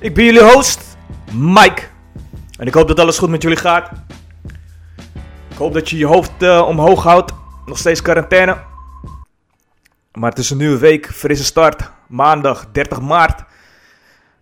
[0.00, 0.96] Ik ben jullie host,
[1.32, 1.82] Mike.
[2.58, 3.90] En ik hoop dat alles goed met jullie gaat.
[5.50, 7.32] Ik hoop dat je je hoofd eh, omhoog houdt.
[7.66, 8.56] Nog steeds quarantaine.
[10.12, 11.90] Maar het is een nieuwe week, frisse start.
[12.08, 13.44] Maandag 30 maart.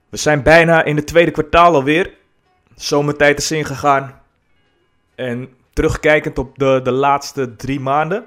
[0.09, 2.11] We zijn bijna in het tweede kwartaal alweer.
[2.75, 4.21] Zomertijd is ingegaan.
[5.15, 8.27] En terugkijkend op de, de laatste drie maanden.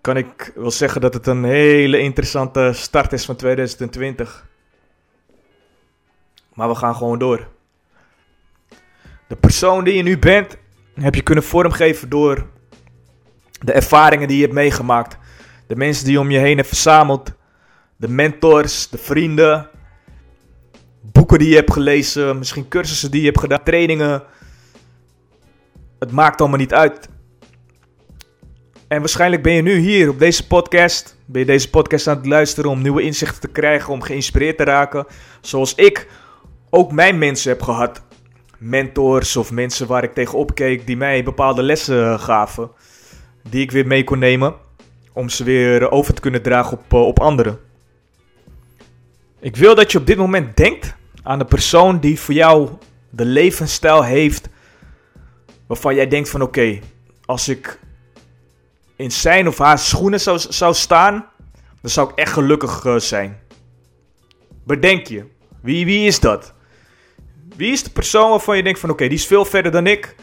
[0.00, 4.46] Kan ik wel zeggen dat het een hele interessante start is van 2020.
[6.54, 7.48] Maar we gaan gewoon door.
[9.28, 10.56] De persoon die je nu bent,
[10.94, 12.46] heb je kunnen vormgeven door
[13.60, 15.16] de ervaringen die je hebt meegemaakt.
[15.66, 17.32] De mensen die je om je heen hebt verzameld.
[17.96, 19.68] De mentors, de vrienden.
[21.00, 22.38] Boeken die je hebt gelezen.
[22.38, 23.62] Misschien cursussen die je hebt gedaan.
[23.62, 24.22] Trainingen.
[25.98, 27.08] Het maakt allemaal niet uit.
[28.88, 31.16] En waarschijnlijk ben je nu hier op deze podcast.
[31.26, 33.92] Ben je deze podcast aan het luisteren om nieuwe inzichten te krijgen.
[33.92, 35.06] Om geïnspireerd te raken.
[35.40, 36.08] Zoals ik
[36.74, 38.02] ook mijn mensen heb gehad.
[38.58, 40.86] Mentors of mensen waar ik tegenop keek.
[40.86, 42.70] Die mij bepaalde lessen gaven.
[43.48, 44.54] Die ik weer mee kon nemen
[45.12, 47.58] om ze weer over te kunnen dragen op, eh, op anderen.
[49.40, 52.68] Ik wil dat je op dit moment denkt aan de persoon die voor jou
[53.10, 54.48] de levensstijl heeft
[55.66, 56.78] waarvan jij denkt van oké,
[57.24, 57.78] als ik
[58.96, 61.26] in zijn of haar schoenen zou, zou staan,
[61.80, 63.40] dan zou ik echt gelukkig uh, zijn.
[64.64, 65.24] Bedenk je,
[65.62, 66.53] wie, wie is dat?
[67.56, 70.14] Wie is de persoon waarvan je denkt van oké, die is veel verder dan ik.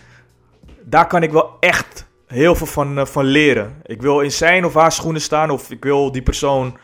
[0.81, 3.81] Daar kan ik wel echt heel veel van, uh, van leren.
[3.85, 6.77] Ik wil in zijn of haar schoenen staan of ik wil die persoon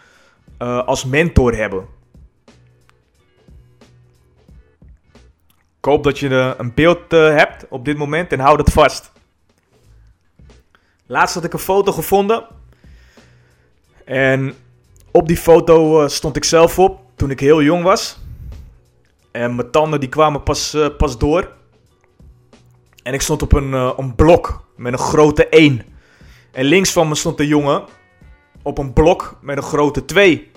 [0.62, 1.88] uh, als mentor hebben.
[5.78, 9.12] Ik hoop dat je uh, een beeld hebt op dit moment en hou dat vast.
[11.06, 12.48] Laatst had ik een foto gevonden.
[14.06, 14.54] En
[15.12, 18.20] op die foto stond ik zelf op toen ik heel jong was.
[19.38, 21.52] En mijn tanden die kwamen pas, pas door.
[23.04, 25.82] En ik stond op een, een blok met een grote 1.
[26.52, 27.84] En links van me stond de jongen
[28.62, 30.52] op een blok met een grote 2.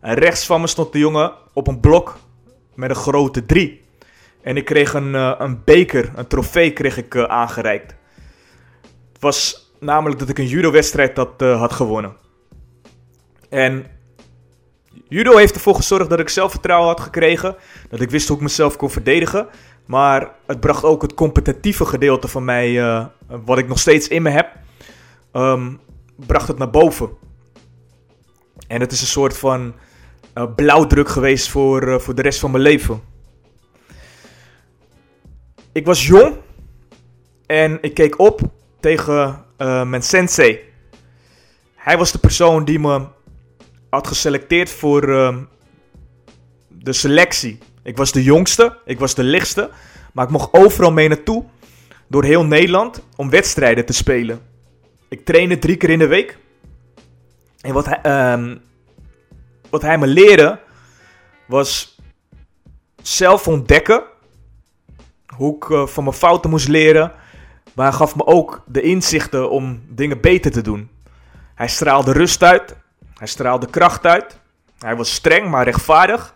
[0.00, 2.18] En rechts van me stond de jongen op een blok
[2.74, 3.84] met een grote 3.
[4.42, 7.94] En ik kreeg een, uh, een beker, een trofee kreeg ik aangereikt.
[9.12, 12.16] Het was namelijk dat ik een judo-wedstrijd had, had gewonnen.
[13.48, 13.86] En
[15.08, 17.56] judo heeft ervoor gezorgd dat ik zelfvertrouwen had gekregen.
[17.88, 19.48] Dat ik wist hoe ik mezelf kon verdedigen.
[19.86, 23.06] Maar het bracht ook het competitieve gedeelte van mij, uh,
[23.44, 24.56] wat ik nog steeds in me heb,
[25.32, 25.80] um,
[26.16, 27.10] bracht het naar boven.
[28.66, 29.74] En het is een soort van
[30.34, 33.00] uh, blauwdruk geweest voor, uh, voor de rest van mijn leven.
[35.72, 36.36] Ik was jong
[37.46, 38.40] en ik keek op
[38.80, 39.44] tegen
[39.86, 40.58] mijn sensei.
[41.74, 43.06] Hij was de persoon die me
[43.90, 45.42] had geselecteerd voor ehm,
[46.68, 47.58] de selectie.
[47.82, 49.70] Ik was de jongste, ik was de lichtste,
[50.12, 51.44] maar ik mocht overal mee naartoe,
[52.06, 54.40] door heel Nederland, om wedstrijden te spelen.
[55.08, 56.38] Ik trainde drie keer in de week.
[57.60, 58.60] En wat hij, um,
[59.70, 60.60] wat hij me leerde,
[61.46, 61.98] was
[63.02, 64.02] zelf ontdekken,
[65.36, 67.12] hoe ik uh, van mijn fouten moest leren,
[67.74, 70.90] maar hij gaf me ook de inzichten om dingen beter te doen.
[71.54, 72.76] Hij straalde rust uit,
[73.20, 74.38] hij straalde kracht uit,
[74.78, 76.34] hij was streng maar rechtvaardig.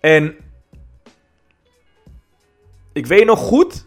[0.00, 0.36] En
[2.92, 3.86] ik weet nog goed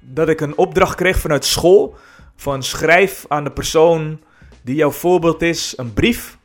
[0.00, 1.96] dat ik een opdracht kreeg vanuit school.
[2.36, 4.20] Van schrijf aan de persoon
[4.62, 6.38] die jouw voorbeeld is een brief.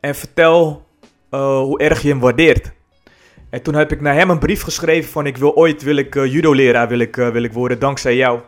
[0.00, 0.86] En vertel
[1.30, 2.72] uh, hoe erg je hem waardeert.
[3.50, 6.14] En toen heb ik naar hem een brief geschreven van ik wil ooit wil ik,
[6.14, 6.54] uh, judo
[6.88, 8.40] wil ik, uh, wil ik worden dankzij jou.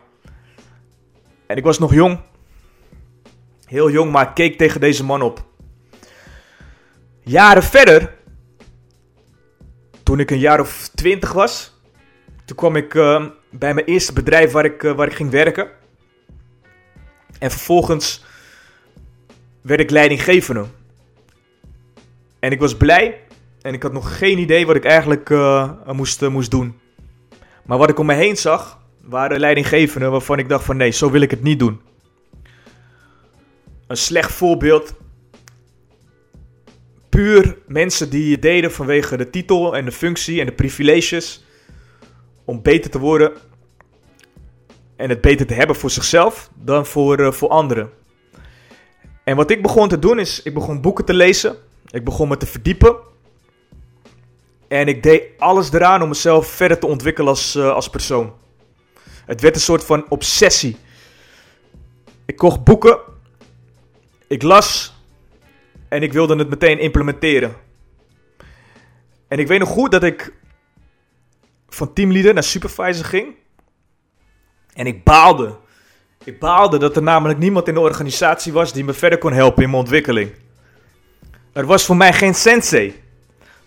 [1.47, 2.19] En ik was nog jong.
[3.67, 5.45] Heel jong, maar keek tegen deze man op.
[7.23, 8.15] Jaren verder
[10.03, 11.79] toen ik een jaar of twintig was,
[12.45, 15.67] toen kwam ik uh, bij mijn eerste bedrijf waar ik, uh, waar ik ging werken.
[17.39, 18.25] En vervolgens
[19.61, 20.65] werd ik leidinggevende.
[22.39, 23.21] En ik was blij
[23.61, 26.79] en ik had nog geen idee wat ik eigenlijk uh, moest, moest doen.
[27.65, 31.11] Maar wat ik om me heen zag, waren leidinggevenden waarvan ik dacht van nee, zo
[31.11, 31.81] wil ik het niet doen.
[33.87, 34.93] Een slecht voorbeeld
[37.09, 41.45] puur mensen die het deden vanwege de titel en de functie en de privileges.
[42.45, 43.31] Om beter te worden
[44.95, 47.89] en het beter te hebben voor zichzelf dan voor, eh, voor anderen.
[49.23, 51.55] En wat ik begon te doen is, ik begon boeken te lezen.
[51.89, 52.95] Ik begon me te verdiepen.
[54.67, 58.33] En ik deed alles eraan om mezelf verder te ontwikkelen als, eh, als persoon.
[59.25, 60.77] Het werd een soort van obsessie.
[62.25, 62.99] Ik kocht boeken.
[64.27, 64.95] Ik las.
[65.87, 67.55] En ik wilde het meteen implementeren.
[69.27, 70.33] En ik weet nog goed dat ik
[71.69, 73.35] van teamleader naar supervisor ging.
[74.73, 75.55] En ik baalde.
[76.23, 79.63] Ik baalde dat er namelijk niemand in de organisatie was die me verder kon helpen
[79.63, 80.31] in mijn ontwikkeling.
[81.53, 83.01] Er was voor mij geen sensei.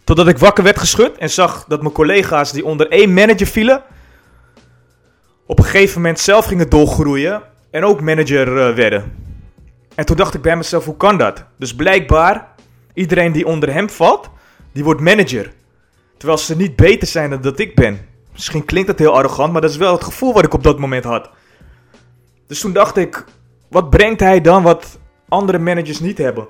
[0.05, 3.83] Totdat ik wakker werd geschud en zag dat mijn collega's die onder één manager vielen,
[5.47, 9.30] op een gegeven moment zelf gingen doorgroeien en ook manager eh, werden.
[9.95, 11.45] En toen dacht ik bij mezelf, hoe kan dat?
[11.57, 12.49] Dus blijkbaar,
[12.95, 14.31] iedereen die onder hem valt,
[14.73, 15.53] die wordt manager.
[16.17, 18.09] Terwijl ze niet beter zijn dan dat ik ben.
[18.33, 20.79] Misschien klinkt dat heel arrogant, maar dat is wel het gevoel wat ik op dat
[20.79, 21.31] moment had.
[22.47, 23.25] Dus toen dacht ik,
[23.69, 24.99] wat brengt hij dan wat
[25.29, 26.47] andere managers niet hebben?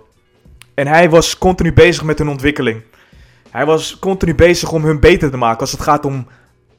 [0.74, 2.82] En hij was continu bezig met hun ontwikkeling.
[3.50, 6.26] Hij was continu bezig om hun beter te maken als het gaat om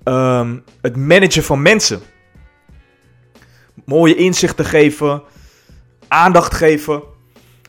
[0.04, 2.02] ehm, het managen van mensen.
[3.86, 5.24] Mooie inzichten geven,
[6.12, 7.02] aandacht geven.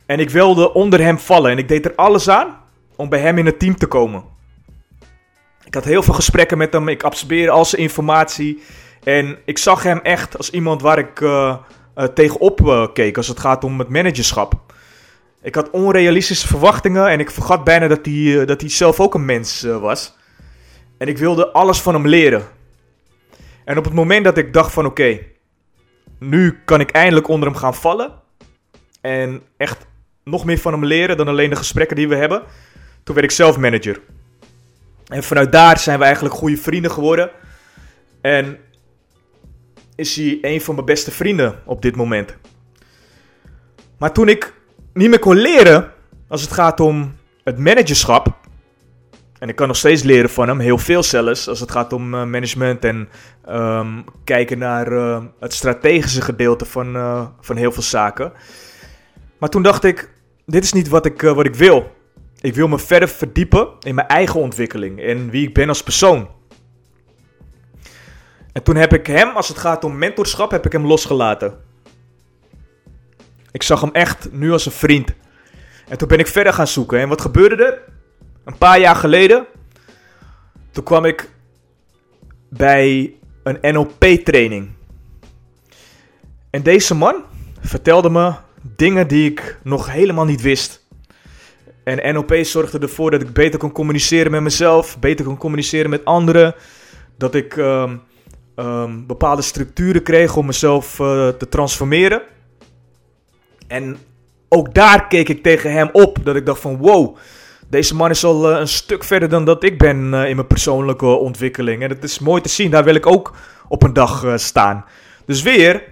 [0.06, 2.60] En ik wilde onder hem vallen en ik deed er alles aan
[2.96, 4.24] om bij hem in het team te komen.
[5.64, 8.62] Ik had heel veel gesprekken met hem, ik absorbeerde al zijn informatie.
[9.02, 11.56] En ik zag hem echt als iemand waar ik uh,
[11.96, 14.54] uh, tegenop uh, keek als het gaat om het managerschap.
[15.42, 19.24] Ik had onrealistische verwachtingen en ik vergat bijna dat hij, dat hij zelf ook een
[19.24, 20.16] mens was.
[20.98, 22.42] En ik wilde alles van hem leren.
[23.64, 25.18] En op het moment dat ik dacht van oké,
[26.18, 28.21] nu kan ik eindelijk onder hem gaan vallen.
[29.02, 29.87] En echt
[30.25, 32.43] nog meer van hem leren dan alleen de gesprekken die we hebben.
[33.02, 34.00] Toen werd ik zelf manager.
[35.06, 37.31] En vanuit daar zijn we eigenlijk goede vrienden geworden.
[38.20, 38.58] En
[39.94, 42.37] is hij een van mijn beste vrienden op dit moment.
[43.99, 44.52] Maar toen ik
[44.93, 45.93] niet meer kon leren
[46.28, 47.14] als het gaat om
[47.44, 48.40] het managerschap.
[49.38, 52.14] En ik kan nog steeds leren van hem, heel veel zelfs, als het gaat om
[52.14, 53.08] uh, management en
[53.48, 58.32] um, kijken naar uh, het strategische gedeelte van, uh, van heel veel zaken.
[59.42, 60.10] Maar toen dacht ik,
[60.46, 61.92] dit is niet wat ik, wat ik wil.
[62.40, 66.28] Ik wil me verder verdiepen in mijn eigen ontwikkeling en wie ik ben als persoon.
[68.52, 71.58] En toen heb ik hem, als het gaat om mentorschap, heb ik hem losgelaten.
[73.50, 75.12] Ik zag hem echt nu als een vriend.
[75.88, 76.98] En toen ben ik verder gaan zoeken.
[76.98, 77.80] En wat gebeurde er?
[78.44, 79.46] Een paar jaar geleden.
[80.70, 81.30] Toen kwam ik
[82.48, 84.70] bij een NLP-training.
[86.50, 87.14] En deze man
[87.60, 90.86] vertelde me dingen die ik nog helemaal niet wist.
[91.84, 96.04] En NLP zorgde ervoor dat ik beter kon communiceren met mezelf, beter kon communiceren met
[96.04, 96.54] anderen.
[97.18, 98.00] Dat ik um,
[98.56, 102.22] um, bepaalde structuren kreeg om mezelf uh, te transformeren.
[103.66, 103.96] En
[104.48, 106.18] ook daar keek ik tegen hem op.
[106.22, 107.16] Dat ik dacht van wow,
[107.68, 110.46] deze man is al uh, een stuk verder dan dat ik ben uh, in mijn
[110.46, 111.82] persoonlijke ontwikkeling.
[111.82, 113.34] En het is mooi te zien, daar wil ik ook
[113.68, 114.84] op een dag staan.
[115.26, 115.82] Dus weer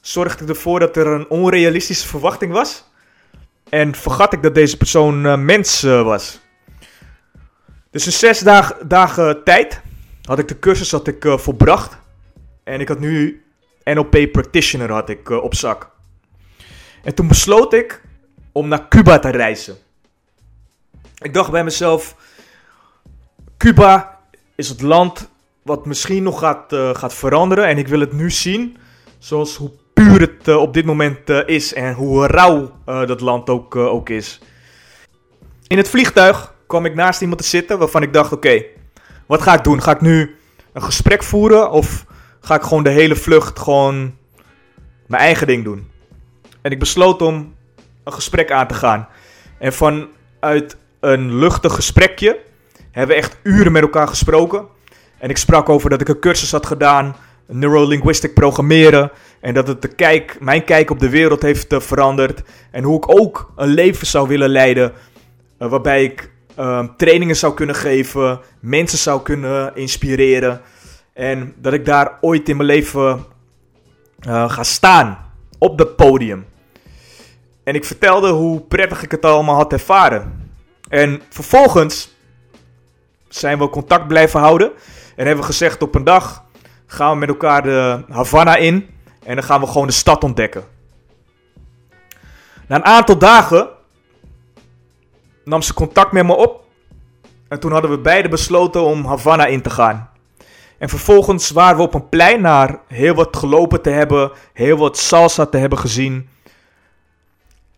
[0.00, 2.88] zorgde ik ervoor dat er een onrealistische verwachting was.
[3.68, 6.40] En vergat ik dat deze persoon mens was.
[7.90, 9.80] Dus in zes dag, dagen tijd
[10.22, 11.98] had ik de cursus had ik, volbracht.
[12.64, 13.44] En ik had nu
[13.84, 15.90] NLP Practitioner had ik, op zak.
[17.02, 18.02] En toen besloot ik
[18.52, 19.76] om naar Cuba te reizen.
[21.18, 22.16] Ik dacht bij mezelf:
[23.56, 24.18] Cuba
[24.54, 25.28] is het land
[25.62, 27.66] wat misschien nog gaat, gaat veranderen.
[27.66, 28.76] En ik wil het nu zien.
[29.18, 29.70] Zoals hoe
[30.04, 31.74] puur het uh, op dit moment is.
[31.74, 34.40] En hoe rauw dat land ook, ook is.
[35.66, 38.64] In het vliegtuig kwam ik naast iemand te zitten waarvan ik dacht: oké,
[39.26, 39.82] wat ga ik doen?
[39.82, 40.36] Ga ik nu
[40.72, 41.70] een gesprek voeren?
[41.70, 42.04] Of
[42.40, 44.14] ga ik gewoon de hele vlucht gewoon
[45.06, 45.90] mijn eigen ding doen.
[46.62, 47.54] En ik besloot om
[48.04, 49.08] een gesprek aan te gaan.
[49.58, 52.38] En vanuit een luchtig gesprekje
[52.90, 54.66] hebben we echt uren met elkaar gesproken.
[55.18, 57.16] En ik sprak over dat ik een cursus had gedaan,
[57.50, 59.10] neurolinguistic programmeren.
[59.40, 62.42] En dat het de kijk, mijn kijk op de wereld heeft uh, veranderd.
[62.70, 64.92] En hoe ik ook een leven zou willen leiden.
[65.58, 70.60] Uh, waarbij ik uh, trainingen zou kunnen geven, mensen zou kunnen inspireren.
[71.12, 73.24] En dat ik daar ooit in mijn leven
[74.26, 75.18] uh, ga staan.
[75.58, 76.46] Op dat podium.
[77.64, 80.50] En ik vertelde hoe prettig ik het allemaal had ervaren.
[80.88, 82.14] En vervolgens
[83.28, 84.70] zijn we contact blijven houden.
[85.16, 86.44] En hebben we gezegd op een dag
[86.90, 88.90] gaan we met elkaar de Havana in.
[89.24, 90.64] En dan gaan we gewoon de stad ontdekken.
[92.66, 93.68] Na een aantal dagen
[95.44, 96.64] nam ze contact met me op.
[97.48, 100.10] En toen hadden we beiden besloten om Havana in te gaan.
[100.78, 104.98] En vervolgens waren we op een plein naar heel wat gelopen te hebben, heel wat
[104.98, 106.28] salsa te hebben gezien.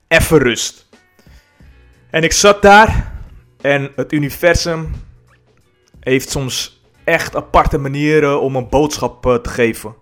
[0.08, 0.88] Even rust.
[2.10, 3.12] En ik zat daar
[3.60, 4.94] en het universum
[6.00, 6.81] heeft soms
[7.12, 9.94] echt aparte manieren om een boodschap eh, te geven.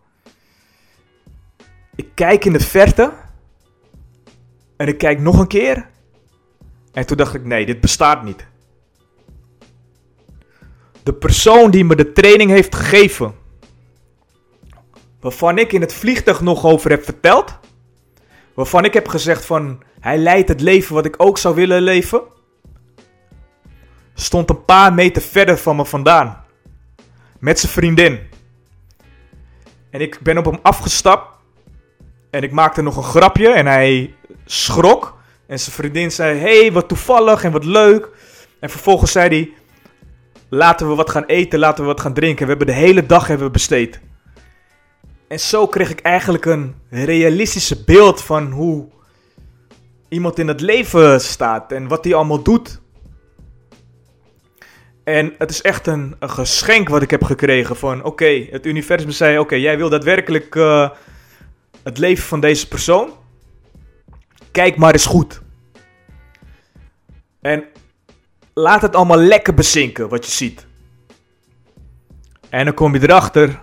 [1.95, 3.13] Ik kijk in de verte
[4.77, 5.89] en ik kijk nog een keer.
[6.93, 8.47] En toen dacht ik: nee, dit bestaat niet.
[11.03, 13.35] De persoon die me de training heeft gegeven,
[15.21, 17.59] waarvan ik in het vliegtuig nog over heb verteld,
[18.55, 22.23] waarvan ik heb gezegd van hij leidt het leven wat ik ook zou willen leven,
[24.15, 26.45] stond een paar meter verder van me vandaan.
[27.41, 28.19] Met zijn vriendin.
[29.91, 31.39] En ik ben op hem afgestapt.
[32.31, 35.19] En ik maakte nog een grapje en hij schrok.
[35.47, 38.09] En zijn vriendin zei: hey, wat toevallig en wat leuk.
[38.61, 39.53] En vervolgens zei hij:
[40.49, 42.43] Laten we wat gaan eten, laten we wat gaan drinken.
[42.43, 44.01] We hebben de hele dag hebben besteed.
[45.29, 48.89] En zo kreeg ik eigenlijk een realistische beeld van hoe
[50.09, 52.81] iemand in het leven staat en wat hij allemaal doet.
[55.11, 59.39] En het is echt een, geschenk wat ik heb gekregen van oké, het universum zei
[59.39, 60.91] oké, jij wil daadwerkelijk uh,
[61.83, 63.11] het leven van deze persoon.
[64.51, 65.41] Kijk maar eens goed.
[67.41, 67.65] En
[68.55, 70.67] laat het allemaal lekker bezinken wat je ziet.
[72.49, 73.61] En dan kom je erachter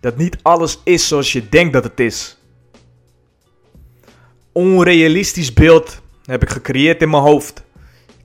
[0.00, 2.38] dat niet alles is zoals je denkt dat het is.
[4.52, 7.65] Onrealistisch beeld heb ik gecreëerd in mijn hoofd.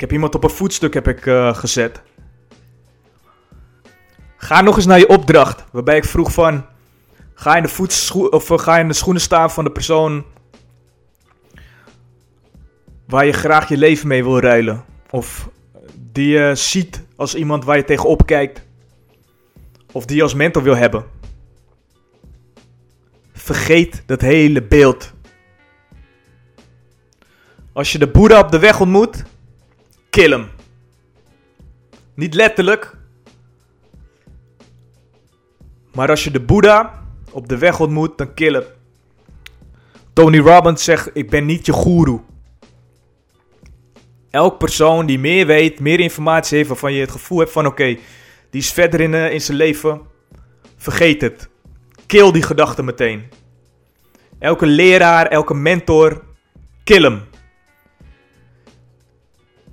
[0.02, 2.02] Ik heb iemand op een voetstuk heb ik, uh, gezet.
[4.38, 5.64] Ga nog eens naar je opdracht.
[5.72, 6.66] Waarbij ik vroeg van...
[7.34, 10.26] Ga in de, voetscho of, eh, ga in de schoenen staan van de persoon...
[13.08, 14.86] Waar je graag je leven mee wil ruilen.
[15.10, 15.50] Of
[15.98, 18.66] die je ziet als iemand waar je tegenop kijkt.
[19.92, 21.06] Of die je als mentor wil hebben.
[23.34, 25.14] Vergeet dat hele beeld.
[27.74, 29.24] Als je de Boeddha op de weg ontmoet,
[30.12, 30.50] kill hem.
[32.14, 32.98] Niet letterlijk.
[35.94, 38.64] Maar als je de Boeddha op de weg ontmoet, dan kill hem.
[40.14, 42.20] Tony Robbins zegt: Ik ben niet je guru.
[44.30, 47.98] Elk persoon die meer weet, meer informatie heeft, waarvan je het gevoel hebt van: oké,
[48.50, 50.02] die is verder in, uh, in zijn leven.
[50.78, 51.50] Vergeet het.
[52.06, 53.30] Kill die gedachte meteen.
[54.40, 56.24] Elke leraar, elke mentor,
[56.84, 57.30] kill hem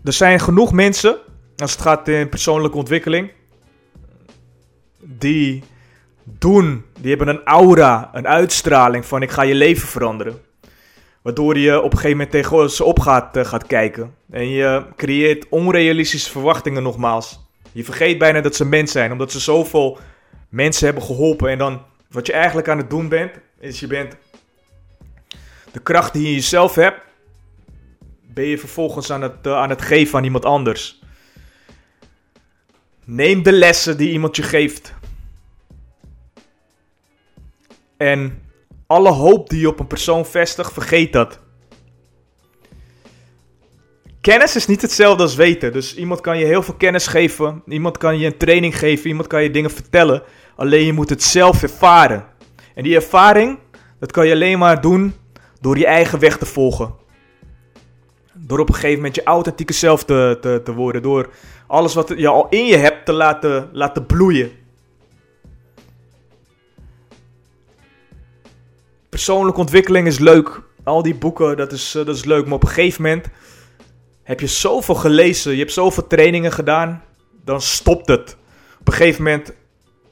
[0.09, 1.17] er zijn genoeg mensen,
[1.57, 3.31] als het gaat in persoonlijke ontwikkeling,
[4.99, 5.62] die
[6.25, 10.41] doen, die hebben een aura, een uitstraling van ik ga je leven veranderen.
[11.23, 14.15] Waardoor je op een gegeven moment tegen ze op gaat, uh, gaat kijken.
[14.31, 17.41] En je creëert onrealistische verwachtingen nogmaals.
[17.73, 19.99] Je vergeet bijna dat ze mens zijn, omdat ze zoveel
[20.49, 21.50] mensen hebben geholpen.
[21.50, 24.17] En dan, wat je eigenlijk aan het doen bent, is je bent
[25.73, 27.00] de kracht die je in jezelf hebt,
[28.38, 31.00] ben je vervolgens aan het, uh, aan het geven aan iemand anders.
[33.04, 34.95] Neem de lessen die iemand je geeft.
[37.97, 38.42] En
[38.87, 41.40] alle hoop die je op een persoon vestigt, vergeet dat.
[44.21, 45.73] Kennis is niet hetzelfde als weten.
[45.73, 47.62] Dus iemand kan je heel veel kennis geven.
[47.66, 49.09] Iemand kan je een training geven.
[49.09, 50.23] Iemand kan je dingen vertellen.
[50.57, 52.25] Alleen je moet het zelf ervaren.
[52.75, 53.59] En die ervaring,
[54.00, 55.14] dat kan je alleen maar doen
[55.61, 57.07] door je eigen weg te volgen.
[58.47, 61.02] Door op een gegeven moment je authentieke zelf te, te, te worden.
[61.02, 61.28] Door
[61.66, 64.50] alles wat je al in je hebt te laten, laten bloeien.
[69.09, 70.61] Persoonlijke ontwikkeling is leuk.
[70.85, 72.45] Al die boeken, dat is, eh, dat is leuk.
[72.45, 73.26] Maar op een gegeven moment
[74.23, 75.52] heb je zoveel gelezen.
[75.52, 77.02] Je hebt zoveel trainingen gedaan.
[77.45, 78.37] Dan stopt het.
[78.80, 79.52] Op een gegeven moment,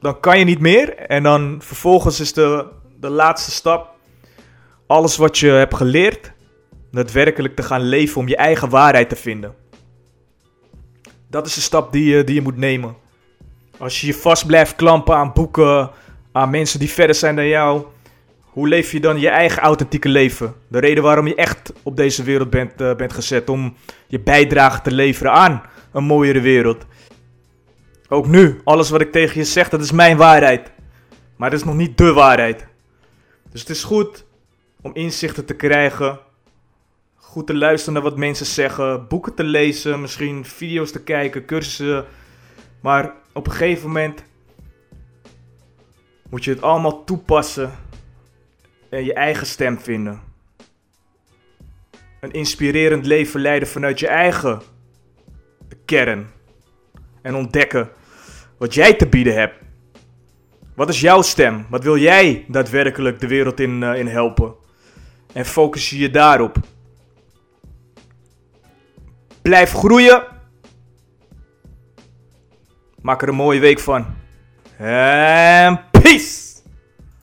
[0.01, 0.95] dan kan je niet meer.
[0.95, 2.65] En dan vervolgens is de,
[2.99, 3.95] de laatste stap.
[4.87, 6.31] Alles wat je hebt geleerd,
[6.91, 9.55] daadwerkelijk te gaan leven om je eigen waarheid te vinden.
[11.29, 12.95] Dat is de stap die je, die je moet nemen.
[13.77, 15.89] Als je je vast blijft klampen aan boeken,
[16.31, 17.85] aan mensen die verder zijn dan jou,
[18.41, 20.53] hoe leef je dan je eigen authentieke leven?
[20.67, 23.75] De reden waarom je echt op deze wereld bent, uh, bent gezet, om
[24.07, 26.85] je bijdrage te leveren aan een mooiere wereld.
[28.09, 30.71] Ook nu, alles wat ik tegen je zeg, dat is mijn waarheid.
[31.35, 32.67] Maar dat is nog niet de waarheid.
[33.51, 34.25] Dus het is goed
[34.81, 36.19] om inzichten te krijgen
[37.27, 42.05] goed te luisteren naar wat mensen zeggen, boeken te lezen, misschien video's te kijken, cursussen.
[42.81, 44.23] Maar op een gegeven moment
[46.29, 47.71] moet je het allemaal toepassen
[48.89, 50.21] en je eigen stem vinden.
[52.19, 54.61] Een inspirerend leven leiden vanuit je eigen
[55.85, 56.27] kern.
[57.21, 57.89] En ontdekken
[58.57, 59.55] wat jij te bieden hebt.
[60.75, 61.65] Wat is jouw stem?
[61.69, 64.53] Wat wil jij daadwerkelijk de wereld in, eh, in helpen?
[65.33, 66.57] En focus je je daarop.
[69.47, 70.23] Blijf groeien.
[73.01, 74.05] Maak er een mooie week van.
[74.77, 76.46] En peace!